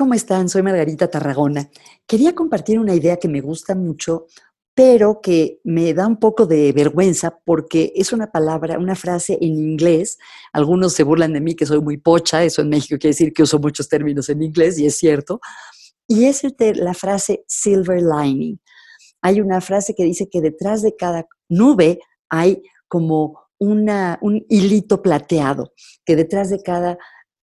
¿cómo 0.00 0.14
están? 0.14 0.48
Soy 0.48 0.62
Margarita 0.62 1.08
Tarragona. 1.08 1.68
Quería 2.06 2.34
compartir 2.34 2.78
una 2.78 2.94
idea 2.94 3.18
que 3.18 3.28
me 3.28 3.42
gusta 3.42 3.74
mucho, 3.74 4.28
pero 4.74 5.20
que 5.20 5.60
me 5.62 5.92
da 5.92 6.06
un 6.06 6.16
poco 6.16 6.46
de 6.46 6.72
vergüenza 6.72 7.38
porque 7.44 7.92
es 7.94 8.14
una 8.14 8.32
palabra, 8.32 8.78
una 8.78 8.94
frase 8.94 9.36
en 9.42 9.58
inglés. 9.58 10.16
Algunos 10.54 10.94
se 10.94 11.02
burlan 11.02 11.34
de 11.34 11.42
mí 11.42 11.54
que 11.54 11.66
soy 11.66 11.82
muy 11.82 11.98
pocha, 11.98 12.42
eso 12.42 12.62
en 12.62 12.70
México 12.70 12.96
quiere 12.98 13.12
decir 13.12 13.34
que 13.34 13.42
uso 13.42 13.58
muchos 13.58 13.90
términos 13.90 14.30
en 14.30 14.42
inglés 14.42 14.78
y 14.78 14.86
es 14.86 14.96
cierto. 14.96 15.38
Y 16.08 16.24
es 16.24 16.44
la 16.76 16.94
frase 16.94 17.44
silver 17.46 18.00
lining. 18.00 18.58
Hay 19.20 19.42
una 19.42 19.60
frase 19.60 19.94
que 19.94 20.04
dice 20.04 20.30
que 20.30 20.40
detrás 20.40 20.80
de 20.80 20.96
cada 20.96 21.26
nube 21.50 21.98
hay 22.30 22.62
como 22.88 23.38
una, 23.58 24.18
un 24.22 24.46
hilito 24.48 25.02
plateado, 25.02 25.74
que 26.06 26.16
detrás 26.16 26.48
de 26.48 26.62
cada 26.62 26.96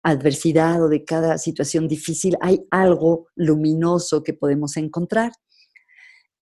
adversidad 0.04 0.82
o 0.84 0.90
de 0.90 1.04
cada 1.04 1.38
situación 1.38 1.88
difícil 1.88 2.38
hay 2.42 2.66
algo 2.72 3.28
luminoso 3.36 4.24
que 4.24 4.34
podemos 4.34 4.78
encontrar. 4.78 5.32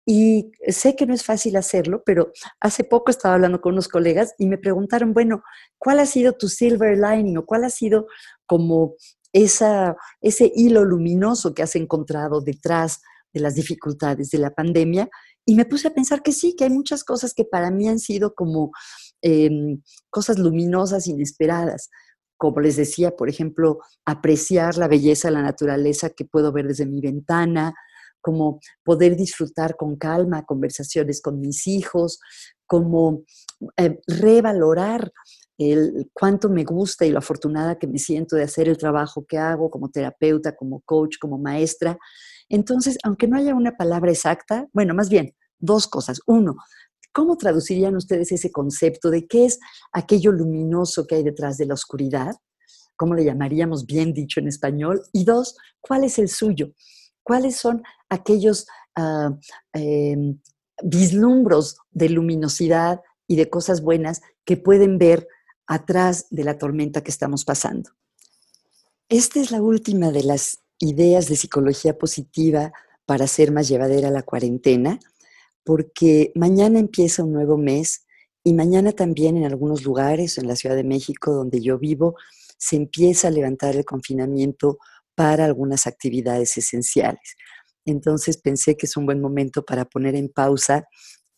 Y 0.06 0.52
sé 0.68 0.96
que 0.96 1.06
no 1.06 1.14
es 1.14 1.24
fácil 1.24 1.56
hacerlo, 1.56 2.02
pero 2.04 2.30
hace 2.60 2.84
poco 2.84 3.10
estaba 3.10 3.36
hablando 3.36 3.60
con 3.60 3.72
unos 3.72 3.88
colegas 3.88 4.34
y 4.38 4.46
me 4.46 4.58
preguntaron, 4.58 5.14
bueno, 5.14 5.42
¿cuál 5.78 5.98
ha 5.98 6.06
sido 6.06 6.34
tu 6.34 6.48
silver 6.48 6.98
lining 6.98 7.38
o 7.38 7.46
cuál 7.46 7.64
ha 7.64 7.70
sido 7.70 8.06
como 8.44 8.96
esa, 9.32 9.96
ese 10.20 10.52
hilo 10.54 10.84
luminoso 10.84 11.54
que 11.54 11.62
has 11.62 11.74
encontrado 11.74 12.42
detrás 12.42 13.00
de 13.32 13.40
las 13.40 13.54
dificultades 13.54 14.28
de 14.28 14.38
la 14.38 14.50
pandemia? 14.50 15.08
Y 15.46 15.54
me 15.54 15.64
puse 15.64 15.88
a 15.88 15.94
pensar 15.94 16.22
que 16.22 16.32
sí, 16.32 16.54
que 16.54 16.64
hay 16.64 16.70
muchas 16.70 17.02
cosas 17.02 17.32
que 17.32 17.44
para 17.44 17.70
mí 17.70 17.88
han 17.88 17.98
sido 17.98 18.34
como 18.34 18.72
em, 19.22 19.80
cosas 20.10 20.38
luminosas, 20.38 21.06
inesperadas 21.06 21.88
como 22.36 22.60
les 22.60 22.76
decía, 22.76 23.16
por 23.16 23.28
ejemplo, 23.28 23.78
apreciar 24.04 24.76
la 24.76 24.88
belleza 24.88 25.28
de 25.28 25.34
la 25.34 25.42
naturaleza 25.42 26.10
que 26.10 26.24
puedo 26.24 26.52
ver 26.52 26.66
desde 26.66 26.86
mi 26.86 27.00
ventana, 27.00 27.74
como 28.20 28.60
poder 28.82 29.16
disfrutar 29.16 29.76
con 29.76 29.96
calma 29.96 30.46
conversaciones 30.46 31.20
con 31.20 31.40
mis 31.40 31.66
hijos, 31.66 32.20
como 32.66 33.24
eh, 33.76 34.00
revalorar 34.06 35.12
el 35.58 36.10
cuánto 36.12 36.48
me 36.48 36.64
gusta 36.64 37.06
y 37.06 37.10
lo 37.10 37.18
afortunada 37.18 37.78
que 37.78 37.86
me 37.86 37.98
siento 37.98 38.34
de 38.34 38.42
hacer 38.42 38.68
el 38.68 38.78
trabajo 38.78 39.24
que 39.26 39.38
hago 39.38 39.70
como 39.70 39.90
terapeuta, 39.90 40.56
como 40.56 40.80
coach, 40.80 41.18
como 41.20 41.38
maestra. 41.38 41.98
Entonces, 42.48 42.98
aunque 43.04 43.28
no 43.28 43.36
haya 43.36 43.54
una 43.54 43.76
palabra 43.76 44.10
exacta, 44.10 44.66
bueno, 44.72 44.94
más 44.94 45.08
bien, 45.08 45.34
dos 45.58 45.86
cosas. 45.86 46.20
Uno, 46.26 46.56
¿Cómo 47.14 47.36
traducirían 47.36 47.94
ustedes 47.94 48.32
ese 48.32 48.50
concepto 48.50 49.08
de 49.08 49.28
qué 49.28 49.44
es 49.44 49.60
aquello 49.92 50.32
luminoso 50.32 51.06
que 51.06 51.14
hay 51.14 51.22
detrás 51.22 51.56
de 51.56 51.66
la 51.66 51.74
oscuridad? 51.74 52.34
¿Cómo 52.96 53.14
le 53.14 53.24
llamaríamos 53.24 53.86
bien 53.86 54.12
dicho 54.12 54.40
en 54.40 54.48
español? 54.48 55.00
Y 55.12 55.24
dos, 55.24 55.56
¿cuál 55.80 56.02
es 56.02 56.18
el 56.18 56.28
suyo? 56.28 56.72
¿Cuáles 57.22 57.56
son 57.56 57.84
aquellos 58.08 58.66
ah, 58.96 59.30
em, 59.72 60.40
vislumbros 60.82 61.76
de 61.92 62.08
luminosidad 62.08 63.00
y 63.28 63.36
de 63.36 63.48
cosas 63.48 63.80
buenas 63.80 64.20
que 64.44 64.56
pueden 64.56 64.98
ver 64.98 65.28
atrás 65.68 66.26
de 66.30 66.42
la 66.42 66.58
tormenta 66.58 67.04
que 67.04 67.12
estamos 67.12 67.44
pasando? 67.44 67.90
Esta 69.08 69.38
es 69.38 69.52
la 69.52 69.62
última 69.62 70.10
de 70.10 70.24
las 70.24 70.64
ideas 70.80 71.28
de 71.28 71.36
psicología 71.36 71.96
positiva 71.96 72.72
para 73.06 73.26
hacer 73.26 73.52
más 73.52 73.68
llevadera 73.68 74.10
la 74.10 74.24
cuarentena 74.24 74.98
porque 75.64 76.32
mañana 76.34 76.78
empieza 76.78 77.24
un 77.24 77.32
nuevo 77.32 77.56
mes 77.56 78.06
y 78.44 78.52
mañana 78.52 78.92
también 78.92 79.36
en 79.36 79.44
algunos 79.44 79.82
lugares, 79.82 80.36
en 80.38 80.46
la 80.46 80.56
Ciudad 80.56 80.76
de 80.76 80.84
México, 80.84 81.32
donde 81.32 81.62
yo 81.62 81.78
vivo, 81.78 82.16
se 82.58 82.76
empieza 82.76 83.28
a 83.28 83.30
levantar 83.30 83.74
el 83.74 83.84
confinamiento 83.84 84.78
para 85.14 85.46
algunas 85.46 85.86
actividades 85.86 86.56
esenciales. 86.58 87.36
Entonces 87.86 88.36
pensé 88.36 88.76
que 88.76 88.86
es 88.86 88.96
un 88.96 89.06
buen 89.06 89.20
momento 89.20 89.64
para 89.64 89.84
poner 89.86 90.14
en 90.14 90.28
pausa 90.28 90.86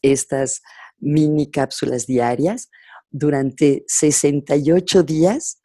estas 0.03 0.63
mini 0.99 1.51
cápsulas 1.51 2.07
diarias. 2.07 2.71
Durante 3.11 3.85
68 3.87 5.03
días 5.03 5.61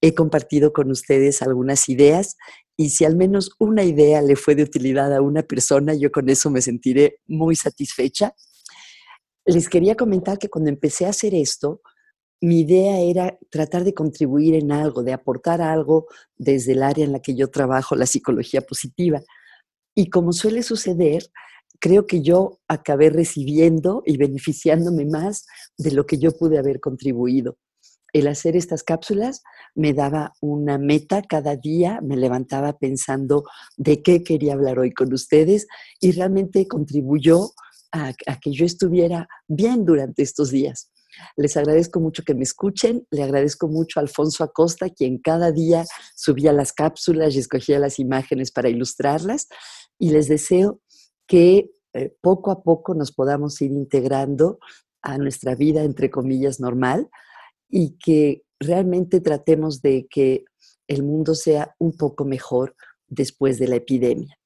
he 0.00 0.14
compartido 0.14 0.72
con 0.72 0.90
ustedes 0.90 1.42
algunas 1.42 1.88
ideas 1.88 2.36
y 2.76 2.90
si 2.90 3.04
al 3.04 3.16
menos 3.16 3.52
una 3.58 3.84
idea 3.84 4.20
le 4.22 4.36
fue 4.36 4.54
de 4.54 4.64
utilidad 4.64 5.14
a 5.14 5.22
una 5.22 5.42
persona, 5.42 5.94
yo 5.94 6.10
con 6.10 6.28
eso 6.28 6.50
me 6.50 6.60
sentiré 6.60 7.20
muy 7.26 7.54
satisfecha. 7.54 8.34
Les 9.44 9.68
quería 9.68 9.94
comentar 9.94 10.38
que 10.38 10.48
cuando 10.48 10.70
empecé 10.70 11.06
a 11.06 11.10
hacer 11.10 11.34
esto, 11.34 11.82
mi 12.40 12.60
idea 12.60 13.00
era 13.00 13.38
tratar 13.50 13.84
de 13.84 13.94
contribuir 13.94 14.54
en 14.54 14.72
algo, 14.72 15.02
de 15.02 15.12
aportar 15.12 15.62
algo 15.62 16.06
desde 16.36 16.72
el 16.72 16.82
área 16.82 17.04
en 17.04 17.12
la 17.12 17.20
que 17.20 17.34
yo 17.34 17.48
trabajo, 17.48 17.94
la 17.94 18.06
psicología 18.06 18.60
positiva. 18.60 19.22
Y 19.94 20.10
como 20.10 20.32
suele 20.32 20.62
suceder, 20.62 21.24
creo 21.78 22.06
que 22.06 22.22
yo 22.22 22.60
acabé 22.66 23.10
recibiendo 23.10 24.02
y 24.04 24.16
beneficiándome 24.16 25.04
más 25.06 25.46
de 25.78 25.92
lo 25.92 26.06
que 26.06 26.18
yo 26.18 26.32
pude 26.32 26.58
haber 26.58 26.80
contribuido 26.80 27.56
el 28.14 28.28
hacer 28.28 28.56
estas 28.56 28.84
cápsulas 28.84 29.42
me 29.74 29.92
daba 29.92 30.32
una 30.40 30.78
meta 30.78 31.20
cada 31.20 31.56
día, 31.56 32.00
me 32.00 32.16
levantaba 32.16 32.78
pensando 32.78 33.42
de 33.76 34.02
qué 34.02 34.22
quería 34.22 34.54
hablar 34.54 34.78
hoy 34.78 34.94
con 34.94 35.12
ustedes 35.12 35.66
y 36.00 36.12
realmente 36.12 36.66
contribuyó 36.68 37.50
a, 37.90 38.14
que 38.40 38.52
yo 38.52 38.64
estuviera 38.64 39.28
bien 39.48 39.84
durante 39.84 40.22
estos 40.22 40.50
días. 40.50 40.90
Les 41.36 41.56
agradezco 41.56 42.00
mucho 42.00 42.22
que 42.24 42.34
me 42.34 42.44
escuchen, 42.44 43.06
le 43.10 43.22
agradezco 43.24 43.68
mucho 43.68 43.98
a 43.98 44.02
Alfonso 44.02 44.44
Acosta, 44.44 44.90
quien 44.90 45.18
cada 45.18 45.50
día 45.50 45.84
subía 46.14 46.52
las 46.52 46.72
cápsulas 46.72 47.34
y 47.34 47.40
escogía 47.40 47.78
las 47.78 47.98
imágenes 47.98 48.52
para 48.52 48.68
ilustrarlas, 48.68 49.48
y 49.98 50.10
les 50.10 50.28
deseo 50.28 50.80
que 51.26 51.70
eh, 51.92 52.16
poco 52.20 52.50
a 52.50 52.62
poco 52.62 52.94
nos 52.94 53.12
podamos 53.12 53.60
ir 53.60 53.70
integrando 53.70 54.58
a 55.02 55.18
nuestra 55.18 55.54
vida, 55.54 55.82
entre 55.82 56.10
comillas, 56.10 56.58
normal, 56.58 57.08
y 57.68 57.96
que 57.98 58.42
realmente 58.60 59.20
tratemos 59.20 59.82
de 59.82 60.06
que 60.08 60.44
el 60.86 61.02
mundo 61.02 61.34
sea 61.34 61.74
un 61.78 61.92
poco 61.92 62.24
mejor 62.24 62.76
después 63.08 63.58
de 63.58 63.68
la 63.68 63.76
epidemia. 63.76 64.38